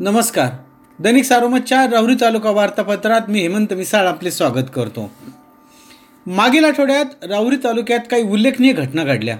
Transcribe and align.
नमस्कार. 0.00 0.48
दैनिक 0.98 1.24
सारोमतच्या 1.24 1.86
राहुरी 1.86 2.14
तालुका 2.14 2.50
वार्तापत्रात 2.50 3.20
मी 3.28 3.40
हेमंत 3.40 3.74
मिसाळ 3.74 4.06
आपले 4.06 4.30
स्वागत 4.30 4.70
करतो. 4.74 5.10
मागील 6.26 6.64
आठवड्यात 6.64 7.24
राहुरी 7.24 7.56
तालुक्यात 7.56 8.00
काही 8.10 8.22
उल्लेखनीय 8.22 8.72
घटना 8.72 9.04
घडल्या. 9.04 9.36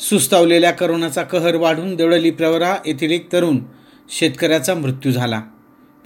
सुस्तावलेल्या 0.00 0.70
करोनाचा 0.70 1.22
कहर 1.22 1.54
वाढून 1.54 1.96
देवळली 1.96 2.30
प्रवरा 2.30 2.76
येथील 2.86 3.10
एक 3.10 3.32
तरुण 3.32 3.58
शेतकऱ्याचा 4.08 4.74
मृत्यू 4.74 5.12
झाला. 5.12 5.42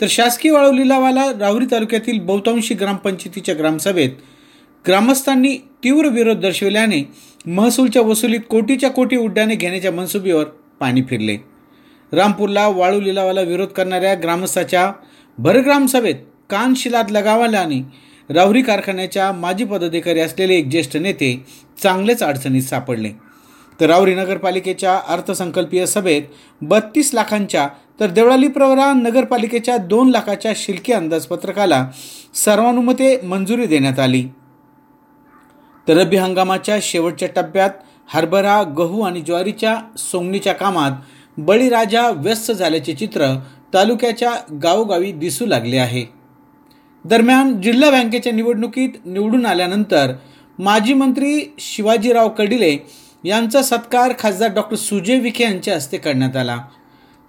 तर 0.00 0.06
शासकीय 0.08 0.52
वाळू 0.52 0.72
लिलावाला 0.72 1.30
राहुरी 1.38 1.66
तालुक्यातील 1.66 2.20
बहुतांशी 2.20 2.74
ग्रामपंचायतीच्या 2.74 3.54
ग्रामसभेत 3.58 4.10
ग्रामस्थांनी 4.86 5.56
तीव्र 5.84 6.06
विरोध 6.06 6.40
दर्शविल्याने 6.40 7.12
महसूलच्या 7.46 8.02
वसुलीत 8.02 8.40
कोटीच्या 8.50 8.90
कोटी 8.90 9.16
उड्डाणे 9.16 9.54
घेण्याच्या 9.54 9.92
मनसुबीवर 9.92 10.44
पाणी 10.80 11.02
फिरले. 11.02 11.51
रामपूरला 12.12 12.66
वाळू 12.68 13.00
लिलावाला 13.00 13.40
विरोध 13.40 13.68
करणाऱ्या 13.68 14.14
ग्रामस्थाच्या 14.14 14.90
भरग्राम 15.38 15.86
सभेत 15.86 16.14
कानशिलात 16.50 17.12
लगावाल्याने 17.12 17.80
राहुरी 18.30 18.62
कारखान्याच्या 18.62 19.30
माजी 19.32 19.64
पदाधिकारी 19.64 20.20
असलेले 20.20 20.54
एक 20.54 20.68
ज्येष्ठ 20.68 20.96
नेते 20.96 21.34
चांगलेच 21.82 22.22
अडचणीत 22.22 22.62
सापडले. 22.62 23.10
तर 23.80 23.86
राहुरी 23.86 24.14
नगरपालिकेच्या 24.14 24.98
अर्थसंकल्पीय 25.08 25.86
सभेत 25.86 26.22
बत्तीस 26.60 27.10
लाखांच्या 27.14 27.66
तर 28.00 28.06
देवळाली 28.06 28.48
प्रवरा 28.48 28.92
नगरपालिकेच्या 28.92 29.76
दोन 29.76 30.10
लाखाच्या 30.10 30.52
शिल्की 30.56 30.92
अंदाजपत्रकाला 30.92 31.86
सर्वानुमते 32.34 33.16
मंजुरी 33.20 33.66
देण्यात 33.66 33.98
आली. 33.98 34.22
तर 35.88 35.96
रब्बी 35.96 36.16
हंगामाच्या 36.16 36.78
शेवटच्या 36.82 37.28
टप्प्यात 37.36 37.70
हरभरा 38.08 38.62
गहू 38.78 39.00
आणि 39.00 39.20
ज्वारीच्या 39.20 39.76
सोंगणीच्या 39.98 40.52
कामात 40.52 40.92
बळीराजा 41.38 42.08
व्यस्त 42.10 42.50
झाल्याचे 42.52 42.92
चित्र 42.92 43.34
तालुक्याच्या 43.74 44.34
गावोगावी 44.62 45.12
दिसू 45.12 45.46
लागले 45.46 45.78
आहे. 45.78 46.04
दरम्यान 47.04 47.60
जिल्हा 47.60 47.90
बँकेच्या 47.90 48.32
निवडणुकीत 48.32 48.90
निवडून 49.04 49.46
आल्यानंतर 49.46 50.12
माजी 50.58 50.94
मंत्री 50.94 51.40
शिवाजीराव 51.58 52.28
कडिले 52.28 52.76
यांचा 53.24 53.62
सत्कार 53.62 54.12
खासदार 54.18 54.52
डॉक्टर 54.54 54.76
सुजय 54.76 55.18
विखे 55.18 55.44
यांच्या 55.44 55.74
हस्ते 55.74 55.96
करण्यात 55.96 56.36
आला. 56.36 56.58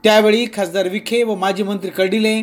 त्यावेळी 0.03 0.45
खासदार 0.53 0.88
विखे 0.89 1.23
व 1.23 1.35
माजी 1.35 1.63
मंत्री 1.63 1.89
कडिले 1.89 2.41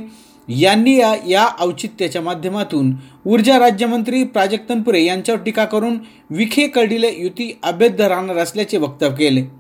यांनी 0.49 0.97
या 0.97 1.15
या 1.29 1.47
औचित्याच्या 1.61 2.23
माध्यमातून 2.23 2.93
ऊर्जा 3.27 3.59
राज्यमंत्री 3.59 4.23
प्राजक्त 4.25 4.69
तनपुरे 4.69 5.05
यांच्यावर 5.05 5.41
टीका 5.41 5.65
करून 5.65 5.99
विखे 6.31 6.67
कडिले 6.67 7.11
युती 7.19 7.53
अभेद्य 7.63 8.09
राहणार 8.09 8.37
असल्याचे 8.37 8.79
वक्तव्य 8.79 9.15
केले. 9.17 9.60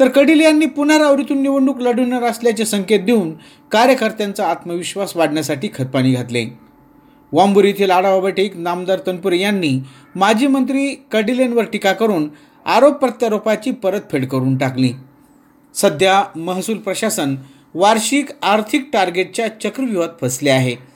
तर 0.00 0.08
कडिल 0.08 0.40
यांनी 0.40 0.66
पुन्हा 0.66 0.98
निवडणूक 1.30 1.80
लढवणार 1.80 2.22
असल्याचे 2.22 2.64
संकेत 2.64 3.00
देऊन 3.00 3.32
कार्यकर्त्यांचा 3.72 4.46
आत्मविश्वास 4.46 5.16
वाढण्यासाठी 5.16 5.68
खतपाणी 5.74 6.12
घातले. 6.12 6.46
वांबुरी 7.32 7.68
येथील 7.68 7.90
आढावा 7.90 8.20
बैठक 8.20 8.56
नामदार 8.56 8.98
तनपुरे 9.06 9.38
यांनी 9.38 9.78
माजी 10.14 10.46
मंत्री 10.46 10.94
कडिलेंवर 11.12 11.64
टीका 11.64 11.92
करून 11.92 12.28
आरोप 12.66 12.94
प्रत्यारोपाची 12.94 13.70
परतफेड 13.70 14.26
करून 14.28 14.56
टाकली. 14.56 14.92
सध्या 15.74 16.22
महसूल 16.36 16.78
प्रशासन 16.78 17.34
वार्षिक 17.74 18.28
आर्थिक 18.42 18.88
टार्गेटच्या 18.92 19.48
चक्रव्यूहात 19.60 20.08
फसले 20.20 20.50
आहे. 20.50 20.93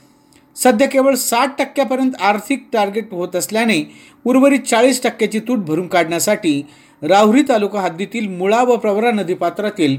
सध्या 0.63 0.89
केवळ 0.89 1.15
साठ 1.15 1.59
टक्क्यापर्यंत 1.59 2.13
आर्थिक 2.21 2.65
टार्गेट 2.73 3.13
होत 3.13 3.37
असल्याने 3.37 3.83
उर्वरित 4.25 4.61
चाळीस 4.61 5.03
टक्क्याची 5.03 5.41
तूट 5.41 5.59
भरून 5.59 5.87
काढण्यासाठी 5.89 6.63
राहुरी 7.03 7.43
तालुका 7.43 7.81
हद्दीतील 7.81 8.27
मुळा 8.29 8.63
व 8.63 8.77
प्रवरा 8.77 9.11
नदीपात्रातील 9.11 9.97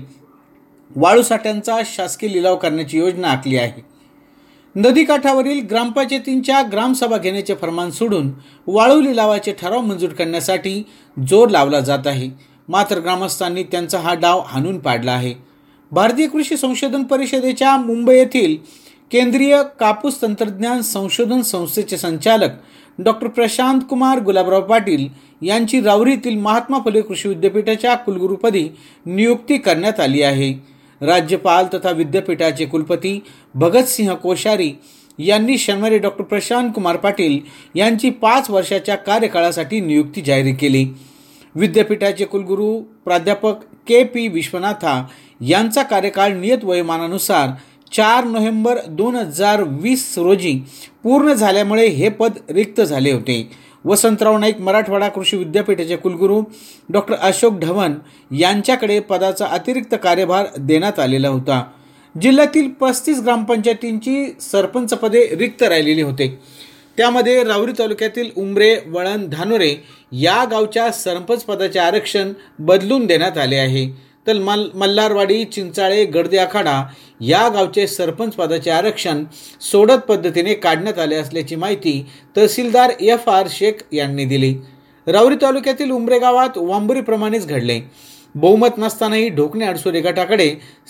वाळू 0.96 1.22
साठ्यांचा 1.22 1.80
शासकीय 1.86 2.30
लिलाव 2.30 2.56
करण्याची 2.56 2.98
योजना 2.98 3.28
आखली 3.28 3.58
आहे. 3.58 3.82
नदीकाठावरील 4.76 5.60
ग्रामपंचायतींच्या 5.66 6.62
ग्रामसभा 6.72 7.18
घेण्याचे 7.18 7.56
फरमान 7.56 7.92
सोडून 7.92 8.32
वाळू 8.68 9.00
लिलावाचे 9.02 9.54
ठराव 9.54 9.82
मंजूर 9.82 10.10
करण्यासाठी 10.10 10.84
जोर 11.18 11.50
लावला 11.50 11.80
जात 11.80 12.08
आहे. 12.08 12.30
मात्र 12.70 13.00
ग्रामस्थांनी 13.00 13.64
त्यांचा 13.64 14.00
हा 14.00 14.14
डाव 14.14 14.42
हाणून 14.48 14.80
पाडला 14.80 15.12
आहे. 15.12 15.34
भारतीय 15.92 16.28
कृषी 16.28 16.58
संशोधन 16.58 17.04
परिषदेच्या 17.04 17.76
मुंबई 17.78 18.18
येथील 18.18 18.58
केंद्रीय 19.12 19.62
कापूस 19.80 20.22
तंत्रज्ञान 20.22 20.82
संशोधन 20.82 21.42
संस्थेचे 21.42 21.98
संचालक 21.98 22.50
डॉक्टर 23.00 23.28
प्रशांत 23.28 23.82
कुमार 23.90 24.20
गुलाबराव 24.20 24.62
पाटील 24.62 25.08
यांची 25.42 25.80
रावरीतील 25.82 26.38
महात्मा 26.38 26.80
फुले 26.84 27.02
कृषी 27.02 27.30
विद्यापीठाच्या 27.30 27.96
कुलगुरुपदी 27.96 28.68
नियुक्ती 29.06 29.58
करण्यात 29.58 30.00
आली 30.00 30.22
आहे. 30.22 30.52
राज्यपाल 31.02 31.66
तथा 31.74 31.92
विद्यापीठाचे 31.92 32.66
कुलपती 32.66 33.20
भगतसिंह 33.56 34.14
कोश्यारी 34.14 34.72
यांनी 35.20 35.58
शनिवारी 35.58 35.98
डॉक्टर 35.98 36.24
प्रशांत 36.24 36.70
कुमार 36.76 36.98
पाटील 36.98 37.40
यांची 37.76 38.10
पाच 38.10 38.50
वर्षाच्या 38.50 38.96
कार्यकाळासाठी 38.96 39.80
नियुक्ती 39.80 40.22
जाहीर 40.22 40.56
केली. 40.56 40.86
विद्यापीठाचे 41.56 42.26
कुलगुरू 42.26 42.80
प्राध्यापक 43.06 43.64
के 43.88 44.04
पी 44.04 44.28
विश्वनाथा 44.28 45.04
यांचा 45.42 45.84
कार्यकाळ 45.84 46.34
नियत 46.34 46.64
वयोमानानुसार 46.64 47.50
चार 47.92 48.24
नोव्हेंबर 48.24 48.80
दोन 48.88 49.16
हजार 49.16 49.64
वीस 49.64 50.14
रोजी 50.18 50.54
पूर्ण 51.04 51.34
झाल्यामुळे 51.34 51.88
हे 51.88 52.10
पद 52.10 52.32
रिक्त 52.50 52.82
झाले 52.82 53.12
होते. 53.12 53.50
वसंतराव 53.86 54.38
नाईक 54.38 54.60
मराठवाडा 54.62 55.08
कृषी 55.08 55.38
विद्यापीठाचे 55.38 55.96
कुलगुरू 55.96 56.42
डॉक्टर 56.90 57.16
अशोक 57.16 57.60
ढवण 57.60 57.94
यांच्याकडे 58.32 59.00
पदाचा 59.00 59.46
अतिरिक्त 59.46 59.96
कार्यभार 60.04 60.46
देण्यात 60.58 61.00
आलेला 61.00 61.30
होता. 61.30 61.64
जिल्ह्यातील 62.22 62.70
पस्तीस 62.70 63.20
ग्रामपंचायतींची 63.20 64.26
सरपंच 64.42 64.94
पदे 64.94 65.36
रिक्त 65.36 65.64
राहिलेली 65.64 66.02
होते. 66.02 66.40
त्यामध्ये 66.98 67.44
रावरी 67.44 67.72
तालुक्यातील 67.80 68.30
उमरे 68.38 68.76
वळण 68.88 69.30
धानोरे 69.30 69.76
या 70.12 70.46
गावच्या 70.46 70.92
सरपंच 70.92 71.44
पदाचे 71.44 71.80
आरक्षण 71.80 72.34
बदलून 72.60 73.06
देण्यात 73.06 73.38
आले 73.38 73.56
आहे. 73.56 74.09
तर 74.30 74.40
मल 74.40 74.68
मल्हारवाडी 74.76 75.44
चिंचाळे 75.46 76.04
गडदे 76.06 76.38
आखाडा 76.38 76.82
या 77.22 77.48
गावचे 77.50 77.88
सरपंच 77.88 78.34
पदाचे 78.34 78.70
आरक्षण 78.72 79.24
सोडत 79.62 80.02
पद्धतीने 80.08 80.54
काढण्यात 80.54 81.00
आले 81.00 81.16
असल्याची 81.16 81.56
माहिती 81.56 82.06
तहसीलदार 82.38 82.92
एफ 83.00 83.30
आर 83.30 83.48
शेख 83.50 83.84
यांनी 83.92 84.26
दिली. 84.26 84.54
राऊरी 85.08 85.36
तालुक्यातील 85.36 85.92
उमरे 85.92 86.20
गावात 86.20 86.58
वांबुरीप्रमाणेच 86.58 87.48
घडले. 87.48 87.80
बहुमत 88.36 88.78
नसतानाही 88.78 89.30
ढोकणे 89.30 89.66
अडसोरे 89.66 90.02
गटाकडे 90.02 90.50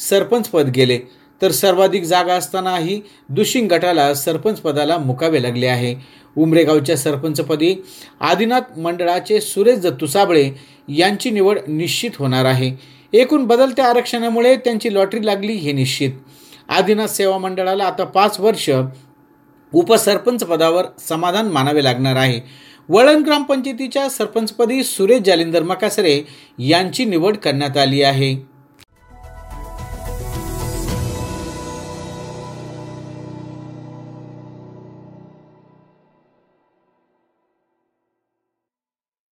सरपंच 0.10 0.48
पद 0.48 0.70
गेले. 0.70 1.00
तर 1.42 1.52
सर्वाधिक 1.52 2.04
जागा 2.04 2.34
असतानाही 2.34 3.02
दुशिंग 3.30 3.68
गटाला 3.68 4.14
सरपंच 4.14 4.60
पदाला 4.60 4.98
मुकावे 4.98 5.42
लागले 5.42 5.68
आहे. 5.68 5.96
उमरेगावच्या 6.38 6.98
सरपंचपदी 6.98 7.76
आदिनाथ 8.20 8.78
मंडळाचे 8.80 9.42
सुरेश 9.42 9.80
दत्तू 9.80 10.06
साबळे 10.06 10.50
यांची 10.90 11.30
निवड 11.30 11.60
निश्चित 11.68 12.12
होणार 12.20 12.46
आहे. 12.46 12.99
एकूण 13.14 13.46
बदलत्या 13.46 13.86
आरक्षणामुळे 13.86 14.56
त्यांची 14.56 14.94
लॉटरी 14.94 15.26
लागली 15.26 15.54
हे 15.54 15.72
निश्चित. 15.72 16.12
आदिनाथ 16.70 17.08
सेवा 17.08 17.38
मंडळाला 17.38 17.84
आता 17.84 18.04
पाच 18.04 18.40
वर्ष 18.40 18.70
उपसरपंच 19.74 20.44
पदावर 20.44 20.86
समाधान 21.00 21.48
मानावे 21.48 21.84
लागणार 21.84 22.16
आहे. 22.16 22.40
वळण 22.90 23.24
ग्रामपंचायतीच्या 23.24 24.10
सरपंचपदी 24.10 24.84
सुरेश 24.84 25.22
जालिंदर 25.22 25.64
मकासरे 25.64 26.22
यांची 26.60 27.06
निवड 27.06 27.38
करण्यात 27.38 27.78
आली 27.78 28.02
आहे. 28.02 28.49